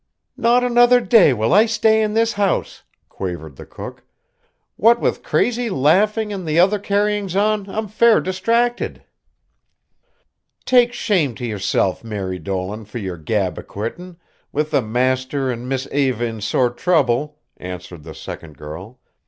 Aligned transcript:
"Not 0.35 0.63
another 0.63 0.99
day 0.99 1.31
will 1.31 1.53
I 1.53 1.67
stay 1.67 2.01
in 2.01 2.15
this 2.15 2.33
house," 2.33 2.81
quavered 3.07 3.55
the 3.55 3.67
cook. 3.67 4.03
"What 4.75 4.99
with 4.99 5.21
crazy 5.21 5.69
laughing 5.69 6.33
and 6.33 6.47
the 6.47 6.57
other 6.57 6.79
carryings 6.79 7.35
on, 7.35 7.69
I'm 7.69 7.87
fair 7.87 8.19
distracted." 8.19 9.03
"Take 10.65 10.91
shame 10.91 11.35
to 11.35 11.45
yerself, 11.45 12.03
Mary 12.03 12.39
Dolan, 12.39 12.83
for 12.85 12.97
yer 12.97 13.15
gab 13.17 13.59
of 13.59 13.67
quittin', 13.67 14.17
with 14.51 14.71
the 14.71 14.81
master 14.81 15.51
and 15.51 15.69
Miss 15.69 15.87
Eva 15.91 16.25
in 16.25 16.41
sore 16.41 16.71
trouble," 16.71 17.37
answered 17.59 18.01
the 18.01 18.15
second 18.15 18.57
girl. 18.57 18.97